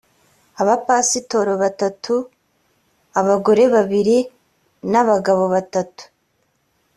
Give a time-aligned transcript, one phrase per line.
[0.61, 2.15] abapasitori batatu
[3.19, 4.17] abagore babiri
[4.91, 6.03] n ‘abagabo batatu.